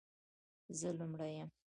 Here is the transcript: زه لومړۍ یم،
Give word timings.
زه 0.79 0.89
لومړۍ 0.97 1.31
یم، 1.37 1.49